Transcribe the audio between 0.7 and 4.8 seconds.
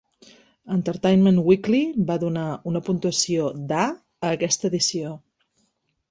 "Entertainment Weekly" va donar una puntuació d'"A" a aquesta